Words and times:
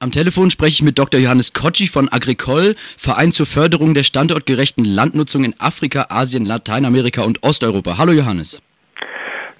Am 0.00 0.12
Telefon 0.12 0.48
spreche 0.48 0.74
ich 0.74 0.82
mit 0.82 0.96
Dr. 0.96 1.18
Johannes 1.18 1.54
Kocci 1.54 1.88
von 1.88 2.08
Agricol, 2.08 2.76
Verein 2.96 3.32
zur 3.32 3.46
Förderung 3.46 3.94
der 3.94 4.04
standortgerechten 4.04 4.84
Landnutzung 4.84 5.42
in 5.42 5.58
Afrika, 5.58 6.06
Asien, 6.08 6.46
Lateinamerika 6.46 7.22
und 7.22 7.42
Osteuropa. 7.42 7.98
Hallo 7.98 8.12
Johannes. 8.12 8.62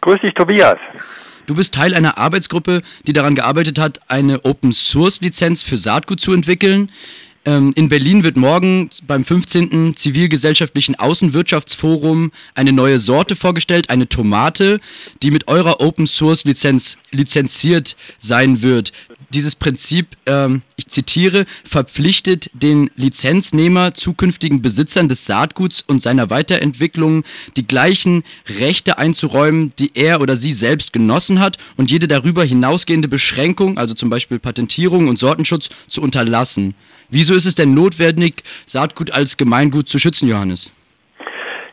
Grüß 0.01 0.21
dich, 0.21 0.33
Tobias. 0.35 0.79
Du 1.49 1.57
bist 1.57 1.75
Teil 1.75 1.93
einer 1.93 2.19
Arbeitsgruppe, 2.19 2.83
die 3.05 3.13
daran 3.13 3.35
gearbeitet 3.35 3.81
hat, 3.81 4.01
eine 4.07 4.45
Open-Source-Lizenz 4.45 5.65
für 5.65 5.77
Saatgut 5.77 6.21
zu 6.21 6.33
entwickeln. 6.33 6.93
Ähm, 7.45 7.73
in 7.75 7.89
Berlin 7.89 8.23
wird 8.23 8.37
morgen 8.37 8.91
beim 9.09 9.25
15. 9.25 9.97
Zivilgesellschaftlichen 9.97 10.95
Außenwirtschaftsforum 10.95 12.31
eine 12.55 12.73
neue 12.73 13.01
Sorte 13.01 13.35
vorgestellt, 13.35 13.91
eine 13.91 14.09
Tomate, 14.09 14.79
die 15.25 15.33
mit 15.33 15.49
eurer 15.49 15.81
Open-Source-Lizenz 15.81 16.97
lizenziert 17.11 17.97
sein 18.19 18.63
wird 18.63 18.93
dieses 19.31 19.55
Prinzip, 19.55 20.17
ähm, 20.27 20.63
ich 20.77 20.89
zitiere, 20.89 21.47
verpflichtet 21.65 22.51
den 22.55 22.91
Lizenznehmer 22.97 23.95
zukünftigen 23.95 24.63
Besitzern 24.63 25.09
des 25.09 25.27
Saatguts 25.27 25.85
und 25.87 26.01
seiner 26.01 26.31
Weiterentwicklung 26.31 27.25
die 27.57 27.67
gleichen 27.67 28.25
Rechte 28.59 28.99
einzuräumen, 28.99 29.73
die 29.79 29.91
er 29.95 30.21
oder 30.21 30.37
sie 30.37 30.53
selbst 30.53 30.93
genossen 30.93 31.41
hat 31.41 31.59
und 31.77 31.91
jede 31.91 32.09
darüber 32.09 32.45
hinausgehende 32.45 33.09
Beschränkung, 33.09 33.79
also 33.79 33.95
zum 33.95 34.11
Beispiel 34.11 34.39
Patentierung 34.39 35.09
und 35.09 35.19
Sortenschutz, 35.19 35.69
zu 35.89 36.01
unterlassen. 36.01 36.75
Wieso 37.11 37.35
ist 37.35 37.47
es 37.47 37.55
denn 37.55 37.75
notwendig, 37.75 38.43
Saatgut 38.67 39.11
als 39.11 39.37
Gemeingut 39.37 39.89
zu 39.89 39.99
schützen, 39.99 40.29
Johannes? 40.29 40.71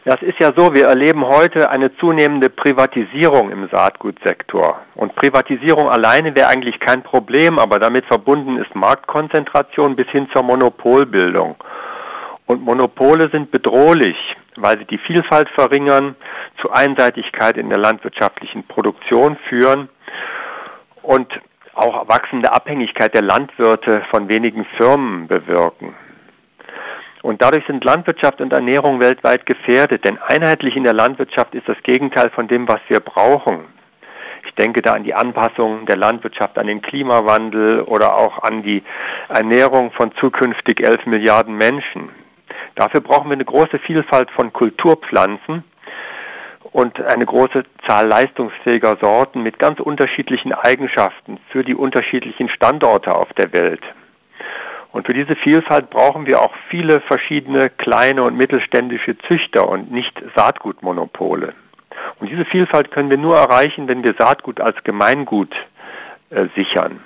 Ja, 0.06 0.14
es 0.14 0.22
ist 0.22 0.40
ja 0.40 0.54
so, 0.56 0.72
wir 0.76 0.86
erleben 0.86 1.26
heute 1.26 1.72
eine 1.72 1.98
zunehmende 1.98 2.52
Privatisierung 2.52 3.50
im 3.50 3.68
Saatgutsektor. 3.70 4.80
Und 4.94 5.16
Privatisierung 5.16 5.90
alleine 5.90 6.36
wäre 6.36 6.48
eigentlich 6.48 6.80
kein 6.80 7.02
Problem, 7.02 7.58
aber 7.58 7.80
damit 7.80 8.06
verbunden 8.06 8.58
ist 8.58 8.76
Marktkonzentration 8.76 9.96
bis 9.96 10.08
hin 10.10 10.28
zur 10.32 10.44
Monopolbildung. 10.44 11.56
Und 12.46 12.64
Monopole 12.64 13.32
sind 13.32 13.50
bedrohlich, 13.50 14.16
weil 14.58 14.78
sie 14.78 14.86
die 14.86 15.00
Vielfalt 15.00 15.50
verringern, 15.50 16.16
zu 16.62 16.70
Einseitigkeit 16.70 17.58
in 17.58 17.70
der 17.70 17.80
landwirtschaftlichen 17.80 18.64
Produktion 18.68 19.38
führen 19.50 19.90
und 21.02 21.34
auch 21.74 22.08
wachsende 22.08 22.54
Abhängigkeit 22.54 23.16
der 23.16 23.24
Landwirte 23.24 24.04
von 24.12 24.30
wenigen 24.30 24.66
Firmen 24.78 25.28
bewirken. 25.28 25.96
Und 27.26 27.42
dadurch 27.42 27.66
sind 27.66 27.84
Landwirtschaft 27.84 28.40
und 28.40 28.54
Ernährung 28.54 29.00
weltweit 29.00 29.48
gefährdet, 29.48 30.06
denn 30.06 30.20
einheitlich 30.20 30.76
in 30.76 30.84
der 30.84 30.94
Landwirtschaft 30.94 31.56
ist 31.56 31.68
das 31.68 31.78
Gegenteil 31.82 32.30
von 32.30 32.48
dem, 32.48 32.68
was 32.68 32.80
wir 32.88 33.00
brauchen. 33.00 33.62
Ich 34.46 34.54
denke 34.54 34.84
da 34.84 34.94
an 34.94 35.04
die 35.04 35.16
Anpassung 35.16 35.88
der 35.88 35.98
Landwirtschaft 35.98 36.56
an 36.60 36.68
den 36.68 36.84
Klimawandel 36.84 37.82
oder 37.82 38.16
auch 38.16 38.44
an 38.44 38.62
die 38.62 38.84
Ernährung 39.28 39.92
von 39.94 40.12
zukünftig 40.20 40.82
11 40.82 41.08
Milliarden 41.08 41.58
Menschen. 41.58 42.10
Dafür 42.76 43.02
brauchen 43.02 43.32
wir 43.32 43.34
eine 43.34 43.46
große 43.46 43.80
Vielfalt 43.80 44.30
von 44.30 44.54
Kulturpflanzen 44.54 45.64
und 46.74 47.02
eine 47.02 47.26
große 47.26 47.64
Zahl 47.88 48.06
leistungsfähiger 48.06 48.98
Sorten 49.02 49.42
mit 49.42 49.58
ganz 49.58 49.80
unterschiedlichen 49.80 50.54
Eigenschaften 50.54 51.40
für 51.50 51.64
die 51.64 51.74
unterschiedlichen 51.74 52.50
Standorte 52.50 53.16
auf 53.16 53.34
der 53.34 53.52
Welt. 53.52 53.82
Und 54.96 55.08
für 55.08 55.14
diese 55.14 55.36
Vielfalt 55.36 55.90
brauchen 55.90 56.26
wir 56.26 56.42
auch 56.42 56.54
viele 56.70 57.02
verschiedene 57.02 57.70
kleine 57.70 58.24
und 58.24 58.38
mittelständische 58.38 59.18
Züchter 59.28 59.68
und 59.68 59.92
nicht 59.92 60.14
Saatgutmonopole. 60.38 61.54
Und 62.22 62.32
diese 62.32 62.46
Vielfalt 62.46 62.92
können 62.92 63.10
wir 63.10 63.18
nur 63.18 63.36
erreichen, 63.36 63.90
wenn 63.90 64.06
wir 64.06 64.16
Saatgut 64.18 64.62
als 64.62 64.82
Gemeingut 64.86 65.54
äh, 66.30 66.46
sichern. 66.56 67.02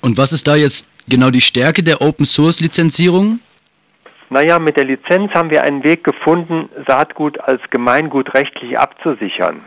Und 0.00 0.18
was 0.18 0.32
ist 0.32 0.48
da 0.48 0.56
jetzt 0.56 0.84
genau 1.08 1.30
die 1.30 1.40
Stärke 1.40 1.84
der 1.84 2.02
Open 2.02 2.26
Source 2.26 2.60
Lizenzierung? 2.60 3.38
Naja, 4.28 4.58
mit 4.58 4.76
der 4.76 4.84
Lizenz 4.84 5.30
haben 5.32 5.50
wir 5.50 5.62
einen 5.62 5.84
Weg 5.84 6.02
gefunden, 6.02 6.68
Saatgut 6.88 7.38
als 7.38 7.62
Gemeingut 7.70 8.34
rechtlich 8.34 8.76
abzusichern. 8.76 9.60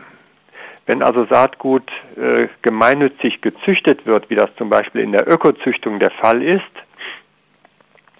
Wenn 0.84 1.02
also 1.02 1.24
Saatgut 1.24 1.90
äh, 2.18 2.48
gemeinnützig 2.60 3.40
gezüchtet 3.40 4.04
wird, 4.04 4.28
wie 4.28 4.34
das 4.34 4.50
zum 4.58 4.68
Beispiel 4.68 5.00
in 5.00 5.12
der 5.12 5.26
Ökozüchtung 5.26 5.98
der 6.00 6.10
Fall 6.10 6.42
ist, 6.42 6.60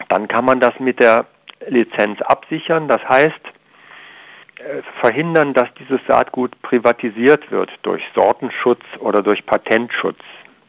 dann 0.09 0.28
kann 0.28 0.44
man 0.44 0.60
das 0.60 0.78
mit 0.78 1.00
der 1.00 1.26
Lizenz 1.69 2.20
absichern. 2.22 2.88
Das 2.88 3.03
heißt, 3.09 3.41
äh, 4.56 4.82
verhindern, 5.00 5.54
dass 5.54 5.69
dieses 5.78 6.00
Saatgut 6.06 6.60
privatisiert 6.62 7.50
wird 7.50 7.70
durch 7.82 8.03
Sortenschutz 8.14 8.82
oder 9.00 9.22
durch 9.22 9.44
Patentschutz. 9.47 10.19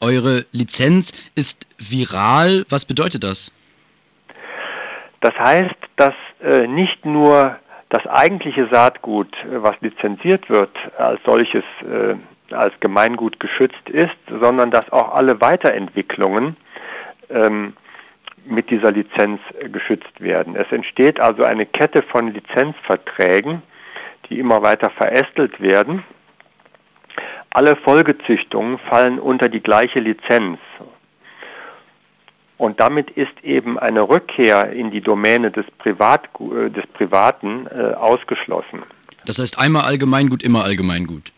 Eure 0.01 0.45
Lizenz 0.51 1.13
ist 1.35 1.67
viral. 1.77 2.65
Was 2.69 2.85
bedeutet 2.85 3.23
das? 3.23 3.51
Das 5.21 5.33
heißt, 5.39 5.75
dass 5.95 6.13
äh, 6.43 6.67
nicht 6.67 7.05
nur 7.05 7.57
das 7.89 8.05
eigentliche 8.07 8.67
Saatgut, 8.71 9.33
äh, 9.43 9.63
was 9.63 9.75
lizenziert 9.81 10.49
wird, 10.49 10.71
als 10.97 11.21
solches 11.25 11.63
äh, 11.81 12.15
als 12.51 12.73
Gemeingut 12.79 13.39
geschützt 13.39 13.89
ist, 13.89 14.15
sondern 14.27 14.71
dass 14.71 14.91
auch 14.91 15.13
alle 15.15 15.41
Weiterentwicklungen 15.41 16.55
ähm, 17.29 17.73
mit 18.45 18.69
dieser 18.69 18.91
Lizenz 18.91 19.41
geschützt 19.71 20.19
werden. 20.19 20.55
Es 20.55 20.71
entsteht 20.71 21.19
also 21.19 21.43
eine 21.43 21.65
Kette 21.65 22.01
von 22.01 22.33
Lizenzverträgen, 22.33 23.61
die 24.29 24.39
immer 24.39 24.61
weiter 24.61 24.89
verästelt 24.89 25.59
werden. 25.59 26.03
Alle 27.51 27.75
Folgezüchtungen 27.75 28.79
fallen 28.79 29.19
unter 29.19 29.49
die 29.49 29.61
gleiche 29.61 29.99
Lizenz. 29.99 30.59
Und 32.57 32.79
damit 32.79 33.11
ist 33.11 33.43
eben 33.43 33.77
eine 33.77 34.07
Rückkehr 34.07 34.71
in 34.71 34.91
die 34.91 35.01
Domäne 35.01 35.51
des, 35.51 35.65
Privat, 35.77 36.29
äh, 36.39 36.69
des 36.69 36.87
Privaten 36.87 37.67
äh, 37.67 37.93
ausgeschlossen. 37.93 38.83
Das 39.25 39.39
heißt 39.39 39.59
einmal 39.59 39.83
Allgemeingut, 39.83 40.43
immer 40.43 40.63
Allgemeingut. 40.63 41.33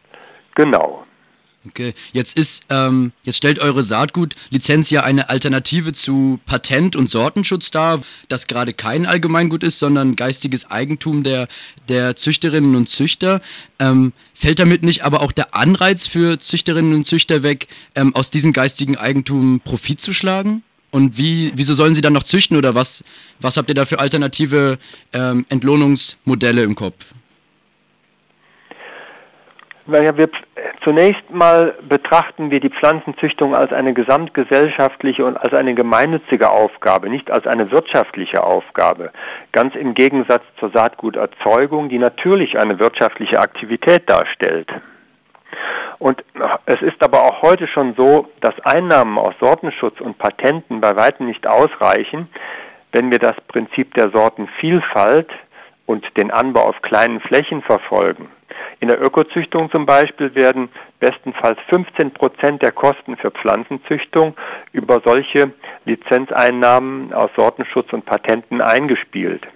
Genau. 0.55 1.06
Okay, 1.69 1.93
jetzt 2.13 2.37
ist, 2.37 2.63
ähm, 2.69 3.11
jetzt 3.23 3.37
stellt 3.37 3.59
eure 3.59 3.83
Saatgutlizenz 3.83 4.89
ja 4.89 5.03
eine 5.03 5.29
Alternative 5.29 5.91
zu 5.91 6.39
Patent- 6.45 6.95
und 6.95 7.09
Sortenschutz 7.09 7.71
dar, 7.71 8.01
das 8.29 8.47
gerade 8.47 8.73
kein 8.73 9.05
Allgemeingut 9.05 9.63
ist, 9.63 9.79
sondern 9.79 10.15
geistiges 10.15 10.69
Eigentum 10.69 11.23
der, 11.23 11.47
der 11.89 12.15
Züchterinnen 12.15 12.75
und 12.75 12.89
Züchter. 12.89 13.41
Ähm, 13.79 14.13
fällt 14.33 14.59
damit 14.59 14.83
nicht 14.83 15.03
aber 15.03 15.21
auch 15.21 15.31
der 15.31 15.55
Anreiz 15.55 16.07
für 16.07 16.39
Züchterinnen 16.39 16.93
und 16.93 17.05
Züchter 17.05 17.43
weg, 17.43 17.67
ähm, 17.95 18.15
aus 18.15 18.29
diesem 18.29 18.53
geistigen 18.53 18.95
Eigentum 18.95 19.59
Profit 19.59 19.99
zu 19.99 20.13
schlagen? 20.13 20.63
Und 20.91 21.17
wie, 21.17 21.51
wieso 21.55 21.73
sollen 21.73 21.95
sie 21.95 22.01
dann 22.01 22.13
noch 22.13 22.23
züchten 22.23 22.55
oder 22.55 22.73
was, 22.75 23.03
was 23.39 23.57
habt 23.57 23.69
ihr 23.69 23.75
da 23.75 23.85
für 23.85 23.99
alternative 23.99 24.79
ähm, 25.11 25.45
Entlohnungsmodelle 25.49 26.63
im 26.63 26.75
Kopf? 26.75 27.13
Naja, 29.89 30.17
wir 30.17 30.29
zunächst 30.83 31.29
mal 31.31 31.73
betrachten 31.87 32.51
wir 32.51 32.59
die 32.59 32.69
Pflanzenzüchtung 32.69 33.55
als 33.55 33.71
eine 33.71 33.93
gesamtgesellschaftliche 33.93 35.25
und 35.25 35.37
als 35.37 35.53
eine 35.53 35.75
gemeinnützige 35.75 36.49
Aufgabe, 36.49 37.09
nicht 37.09 37.31
als 37.31 37.47
eine 37.47 37.71
wirtschaftliche 37.71 38.43
Aufgabe. 38.43 39.11
Ganz 39.53 39.75
im 39.75 39.93
Gegensatz 39.93 40.43
zur 40.59 40.71
Saatguterzeugung, 40.71 41.87
die 41.87 41.99
natürlich 41.99 42.59
eine 42.59 42.79
wirtschaftliche 42.79 43.39
Aktivität 43.39 44.09
darstellt. 44.09 44.69
Und 45.99 46.21
es 46.65 46.81
ist 46.81 47.01
aber 47.01 47.23
auch 47.23 47.41
heute 47.41 47.67
schon 47.67 47.95
so, 47.95 48.27
dass 48.41 48.59
Einnahmen 48.65 49.17
aus 49.17 49.35
Sortenschutz 49.39 50.01
und 50.01 50.17
Patenten 50.17 50.81
bei 50.81 50.97
weitem 50.97 51.27
nicht 51.27 51.47
ausreichen, 51.47 52.27
wenn 52.91 53.09
wir 53.09 53.19
das 53.19 53.35
Prinzip 53.47 53.93
der 53.93 54.09
Sortenvielfalt 54.09 55.31
und 55.85 56.05
den 56.17 56.29
Anbau 56.29 56.63
auf 56.63 56.81
kleinen 56.81 57.21
Flächen 57.21 57.61
verfolgen. 57.61 58.29
In 58.79 58.87
der 58.87 59.01
Ökozüchtung 59.01 59.71
zum 59.71 59.85
Beispiel 59.85 60.33
werden 60.35 60.69
bestenfalls 60.99 61.59
15 61.69 62.11
Prozent 62.11 62.61
der 62.61 62.71
Kosten 62.71 63.17
für 63.17 63.31
Pflanzenzüchtung 63.31 64.35
über 64.71 65.01
solche 65.03 65.51
Lizenzeinnahmen 65.85 67.13
aus 67.13 67.29
Sortenschutz 67.35 67.91
und 67.91 68.05
Patenten 68.05 68.61
eingespielt. 68.61 69.47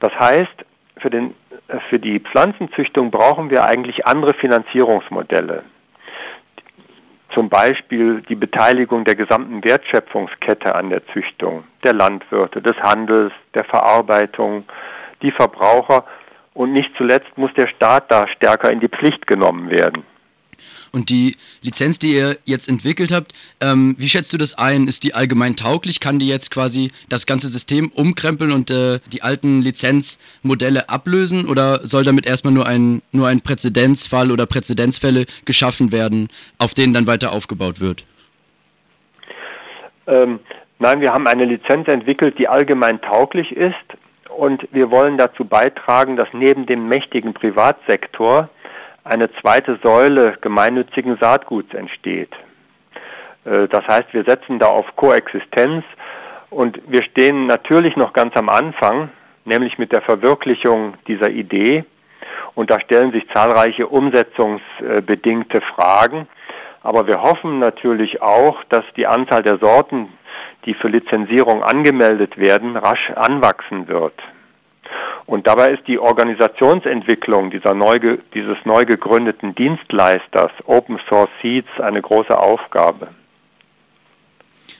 Das 0.00 0.12
heißt, 0.18 0.64
für, 0.98 1.10
den, 1.10 1.34
für 1.88 1.98
die 1.98 2.20
Pflanzenzüchtung 2.20 3.10
brauchen 3.10 3.50
wir 3.50 3.64
eigentlich 3.64 4.06
andere 4.06 4.34
Finanzierungsmodelle. 4.34 5.64
Zum 7.34 7.48
Beispiel 7.48 8.22
die 8.28 8.34
Beteiligung 8.34 9.04
der 9.04 9.14
gesamten 9.14 9.62
Wertschöpfungskette 9.62 10.74
an 10.74 10.90
der 10.90 11.06
Züchtung, 11.08 11.64
der 11.84 11.92
Landwirte, 11.92 12.62
des 12.62 12.76
Handels, 12.78 13.32
der 13.54 13.64
Verarbeitung, 13.64 14.64
die 15.22 15.32
Verbraucher 15.32 16.04
und 16.56 16.72
nicht 16.72 16.90
zuletzt 16.96 17.36
muss 17.36 17.52
der 17.54 17.68
Staat 17.68 18.10
da 18.10 18.26
stärker 18.28 18.70
in 18.72 18.80
die 18.80 18.88
Pflicht 18.88 19.26
genommen 19.26 19.70
werden. 19.70 20.02
Und 20.90 21.10
die 21.10 21.36
Lizenz, 21.60 21.98
die 21.98 22.14
ihr 22.14 22.38
jetzt 22.44 22.68
entwickelt 22.68 23.12
habt, 23.12 23.34
ähm, 23.60 23.96
wie 23.98 24.08
schätzt 24.08 24.32
du 24.32 24.38
das 24.38 24.56
ein? 24.56 24.88
Ist 24.88 25.04
die 25.04 25.12
allgemein 25.12 25.56
tauglich? 25.56 26.00
Kann 26.00 26.18
die 26.18 26.28
jetzt 26.28 26.50
quasi 26.50 26.90
das 27.10 27.26
ganze 27.26 27.48
System 27.48 27.92
umkrempeln 27.94 28.52
und 28.52 28.70
äh, 28.70 29.00
die 29.12 29.20
alten 29.20 29.60
Lizenzmodelle 29.60 30.88
ablösen? 30.88 31.46
Oder 31.46 31.86
soll 31.86 32.04
damit 32.04 32.26
erstmal 32.26 32.54
nur 32.54 32.66
ein, 32.66 33.02
nur 33.12 33.28
ein 33.28 33.42
Präzedenzfall 33.42 34.30
oder 34.30 34.46
Präzedenzfälle 34.46 35.26
geschaffen 35.44 35.92
werden, 35.92 36.30
auf 36.56 36.72
denen 36.72 36.94
dann 36.94 37.06
weiter 37.06 37.32
aufgebaut 37.32 37.78
wird? 37.78 38.06
Ähm, 40.06 40.38
nein, 40.78 41.02
wir 41.02 41.12
haben 41.12 41.26
eine 41.26 41.44
Lizenz 41.44 41.88
entwickelt, 41.88 42.38
die 42.38 42.48
allgemein 42.48 43.02
tauglich 43.02 43.52
ist 43.52 43.74
und 44.36 44.68
wir 44.72 44.90
wollen 44.90 45.16
dazu 45.16 45.44
beitragen, 45.44 46.16
dass 46.16 46.28
neben 46.32 46.66
dem 46.66 46.88
mächtigen 46.88 47.32
Privatsektor 47.32 48.48
eine 49.04 49.30
zweite 49.40 49.78
Säule 49.82 50.36
gemeinnützigen 50.40 51.16
Saatguts 51.20 51.72
entsteht. 51.74 52.30
Äh, 53.44 53.68
das 53.68 53.86
heißt, 53.86 54.12
wir 54.12 54.24
setzen 54.24 54.58
da 54.58 54.66
auf 54.66 54.84
Koexistenz 54.96 55.84
und 56.50 56.80
wir 56.86 57.02
stehen 57.02 57.46
natürlich 57.46 57.96
noch 57.96 58.12
ganz 58.12 58.36
am 58.36 58.48
Anfang, 58.48 59.10
nämlich 59.44 59.78
mit 59.78 59.92
der 59.92 60.02
Verwirklichung 60.02 60.94
dieser 61.06 61.30
Idee. 61.30 61.84
Und 62.54 62.70
da 62.70 62.80
stellen 62.80 63.12
sich 63.12 63.28
zahlreiche 63.34 63.86
umsetzungsbedingte 63.86 65.60
Fragen. 65.60 66.26
Aber 66.82 67.06
wir 67.06 67.20
hoffen 67.20 67.58
natürlich 67.58 68.22
auch, 68.22 68.64
dass 68.70 68.84
die 68.96 69.06
Anzahl 69.06 69.42
der 69.42 69.58
Sorten, 69.58 70.08
die 70.66 70.74
für 70.74 70.88
Lizenzierung 70.88 71.62
angemeldet 71.62 72.36
werden, 72.36 72.76
rasch 72.76 73.10
anwachsen 73.14 73.88
wird. 73.88 74.14
Und 75.26 75.46
dabei 75.46 75.72
ist 75.72 75.86
die 75.88 75.98
Organisationsentwicklung 75.98 77.50
dieser 77.50 77.74
neu, 77.74 77.98
dieses 78.34 78.56
neu 78.64 78.84
gegründeten 78.84 79.54
Dienstleisters 79.54 80.52
Open 80.66 81.00
Source 81.08 81.30
Seeds 81.42 81.68
eine 81.80 82.00
große 82.00 82.36
Aufgabe. 82.38 83.08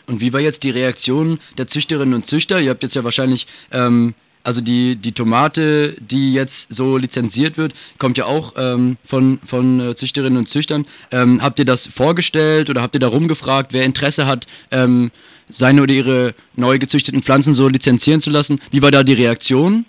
Und 0.07 0.21
wie 0.21 0.33
war 0.33 0.41
jetzt 0.41 0.63
die 0.63 0.71
Reaktion 0.71 1.41
der 1.59 1.67
Züchterinnen 1.67 2.15
und 2.15 2.27
Züchter? 2.27 2.61
Ihr 2.61 2.71
habt 2.71 2.85
jetzt 2.85 2.95
ja 2.95 3.03
wahrscheinlich, 3.03 3.49
ähm, 3.73 4.15
also 4.47 4.61
die, 4.61 4.95
die 4.97 5.13
Tomate, 5.13 5.97
die 6.01 6.33
jetzt 6.33 6.73
so 6.73 6.97
lizenziert 6.97 7.59
wird, 7.59 7.75
kommt 7.99 8.17
ja 8.17 8.27
auch 8.27 8.53
ähm, 8.57 8.97
von, 9.05 9.41
von 9.45 9.81
äh, 9.81 9.95
Züchterinnen 9.97 10.39
und 10.39 10.47
Züchtern. 10.47 10.87
Ähm, 11.11 11.41
habt 11.43 11.59
ihr 11.59 11.65
das 11.65 11.87
vorgestellt 11.87 12.71
oder 12.71 12.81
habt 12.81 12.95
ihr 12.95 13.01
da 13.01 13.09
rumgefragt, 13.09 13.73
wer 13.73 13.85
Interesse 13.85 14.27
hat, 14.27 14.47
ähm, 14.71 15.11
seine 15.49 15.83
oder 15.83 15.93
ihre 15.93 16.35
neu 16.55 16.79
gezüchteten 16.79 17.23
Pflanzen 17.23 17.55
so 17.55 17.69
lizenzieren 17.69 18.21
zu 18.21 18.31
lassen? 18.31 18.61
Wie 18.71 18.83
war 18.83 18.93
da 18.93 19.03
die 19.03 19.15
Reaktion? 19.15 19.85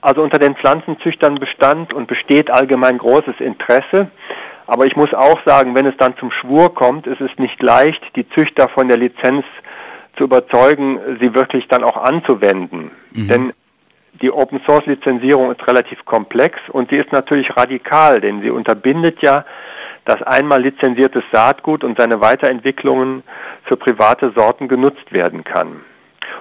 Also 0.00 0.20
unter 0.20 0.40
den 0.40 0.56
Pflanzenzüchtern 0.56 1.36
bestand 1.36 1.92
und 1.92 2.08
besteht 2.08 2.50
allgemein 2.50 2.98
großes 2.98 3.36
Interesse. 3.38 4.10
Aber 4.66 4.86
ich 4.86 4.96
muss 4.96 5.14
auch 5.14 5.38
sagen, 5.44 5.76
wenn 5.76 5.86
es 5.86 5.96
dann 5.98 6.16
zum 6.16 6.32
Schwur 6.32 6.74
kommt, 6.74 7.06
ist 7.06 7.20
es 7.20 7.30
nicht 7.38 7.62
leicht, 7.62 8.02
die 8.16 8.28
Züchter 8.30 8.68
von 8.68 8.88
der 8.88 8.96
Lizenz 8.96 9.44
zu 10.16 10.24
überzeugen, 10.24 10.98
sie 11.20 11.34
wirklich 11.34 11.68
dann 11.68 11.84
auch 11.84 11.96
anzuwenden. 11.96 12.90
Mhm. 13.12 13.28
Denn 13.28 13.52
die 14.20 14.30
Open 14.30 14.60
Source 14.66 14.86
Lizenzierung 14.86 15.50
ist 15.50 15.66
relativ 15.66 16.04
komplex 16.04 16.58
und 16.68 16.90
sie 16.90 16.96
ist 16.96 17.12
natürlich 17.12 17.56
radikal, 17.56 18.20
denn 18.20 18.42
sie 18.42 18.50
unterbindet 18.50 19.22
ja 19.22 19.44
dass 20.04 20.22
einmal 20.22 20.62
lizenziertes 20.62 21.22
Saatgut 21.32 21.84
und 21.84 21.98
seine 21.98 22.20
Weiterentwicklungen 22.20 23.22
für 23.64 23.76
private 23.76 24.32
Sorten 24.34 24.68
genutzt 24.68 25.12
werden 25.12 25.44
kann. 25.44 25.80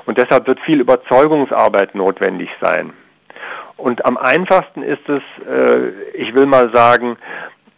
Und 0.06 0.18
deshalb 0.18 0.48
wird 0.48 0.60
viel 0.62 0.80
Überzeugungsarbeit 0.80 1.94
notwendig 1.94 2.50
sein. 2.60 2.94
Und 3.78 4.04
am 4.06 4.18
einfachsten 4.18 4.84
ist 4.84 5.08
es, 5.08 5.22
äh, 5.48 5.90
ich 6.14 6.34
will 6.34 6.46
mal 6.46 6.72
sagen, 6.74 7.18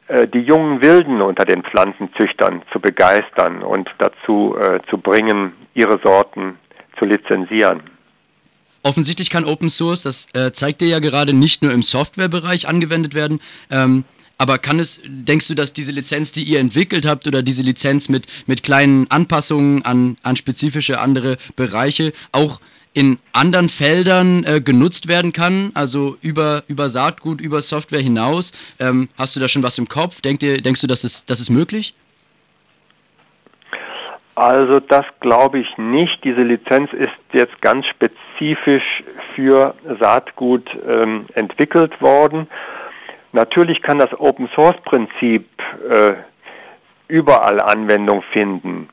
äh, 0.08 0.28
die 0.28 0.42
jungen 0.42 0.82
Wilden 0.82 1.22
unter 1.22 1.46
den 1.46 1.64
Pflanzenzüchtern 1.64 2.62
zu 2.72 2.80
begeistern 2.80 3.62
und 3.62 3.90
dazu 4.00 4.56
äh, 4.58 4.80
zu 4.90 4.98
bringen, 4.98 5.54
ihre 5.74 6.00
Sorten 6.04 6.58
zu 6.98 7.06
lizenzieren. 7.06 7.82
Offensichtlich 8.84 9.30
kann 9.30 9.46
Open 9.46 9.70
Source, 9.70 10.04
das 10.04 10.28
äh, 10.34 10.52
zeigt 10.52 10.82
dir 10.82 10.90
ja 10.90 11.00
gerade, 11.00 11.32
nicht 11.32 11.62
nur 11.64 11.72
im 11.72 11.82
Softwarebereich 11.82 12.68
angewendet 12.68 13.14
werden. 13.14 13.40
Ähm, 13.70 14.04
aber 14.38 14.58
kann 14.58 14.80
es, 14.80 15.00
denkst 15.06 15.48
du, 15.48 15.56
dass 15.56 15.72
diese 15.72 15.94
Lizenz, 15.94 16.34
die 16.34 16.44
ihr 16.44 16.60
entwickelt 16.60 17.06
habt, 17.06 17.26
oder 17.28 17.42
diese 17.42 17.62
Lizenz 17.62 18.10
mit, 18.10 18.28
mit 18.46 18.62
kleinen 18.62 19.10
Anpassungen 19.10 19.86
an, 19.86 20.18
an 20.22 20.36
spezifische 20.36 21.00
andere 21.00 21.38
Bereiche 21.56 22.12
auch 22.34 22.60
in 22.94 23.20
anderen 23.32 23.70
Feldern 23.70 24.44
äh, 24.44 24.62
genutzt 24.62 25.08
werden 25.08 25.34
kann, 25.34 25.72
also 25.74 26.18
über, 26.22 26.64
über 26.68 26.90
Saatgut, 26.90 27.42
über 27.42 27.62
Software 27.62 28.02
hinaus. 28.02 28.52
Ähm, 28.80 29.10
hast 29.18 29.36
du 29.36 29.40
da 29.40 29.48
schon 29.48 29.64
was 29.64 29.78
im 29.78 29.88
Kopf? 29.88 30.22
Denk 30.22 30.42
dir, 30.42 30.58
denkst 30.58 30.82
du, 30.82 30.88
das 30.88 31.04
ist, 31.04 31.30
das 31.30 31.40
ist 31.40 31.50
möglich? 31.50 31.94
Also 34.36 34.80
das 34.80 35.06
glaube 35.20 35.60
ich 35.60 35.78
nicht. 35.78 36.24
Diese 36.24 36.42
Lizenz 36.42 36.92
ist 36.94 37.12
jetzt 37.34 37.62
ganz 37.62 37.86
spezifisch 37.86 39.04
für 39.36 39.76
Saatgut 40.00 40.70
ähm, 40.88 41.28
entwickelt 41.36 42.02
worden. 42.02 42.48
Natürlich 43.32 43.82
kann 43.82 44.00
das 44.00 44.10
Open 44.20 44.50
Source 44.56 44.80
Prinzip 44.84 45.48
äh, 45.90 46.14
überall 47.08 47.60
Anwendung 47.60 48.22
finden, 48.32 48.90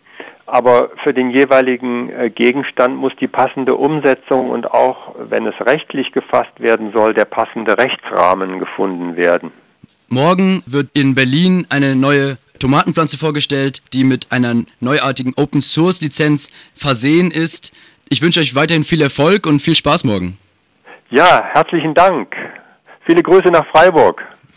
aber 0.47 0.91
für 1.03 1.15
den 1.15 1.31
jeweiligen 1.31 2.11
äh, 2.11 2.31
Gegenstand 2.31 2.97
muss 2.97 3.13
die 3.21 3.29
passende 3.29 3.77
Umsetzung 3.77 4.51
und 4.51 4.71
auch, 4.71 5.15
wenn 5.29 5.47
es 5.47 5.55
rechtlich 5.65 6.13
gefasst 6.13 6.59
werden 6.59 6.93
soll, 6.93 7.15
der 7.15 7.25
passende 7.25 7.79
Rechtsrahmen 7.79 8.59
gefunden 8.59 9.17
werden. 9.17 9.53
Morgen 10.09 10.63
wird 10.67 10.89
in 10.95 11.15
Berlin 11.15 11.67
eine 11.71 11.95
neue 11.95 12.37
Tomatenpflanze 12.61 13.19
vorgestellt, 13.19 13.83
die 13.93 14.05
mit 14.05 14.31
einer 14.31 14.55
neuartigen 14.79 15.35
Open 15.37 15.63
Source 15.63 16.01
Lizenz 16.01 16.53
versehen 16.75 17.33
ist. 17.33 17.73
Ich 18.09 18.23
wünsche 18.23 18.41
euch 18.41 18.55
weiterhin 18.55 18.85
viel 18.85 19.03
Erfolg 19.03 19.47
und 19.47 19.61
viel 19.61 19.75
Spaß 19.75 20.05
morgen. 20.05 20.39
Ja, 21.11 21.43
herzlichen 21.53 21.95
Dank. 21.95 22.37
Viele 23.05 23.23
Grüße 23.23 23.49
nach 23.49 23.67
Freiburg. 23.73 24.25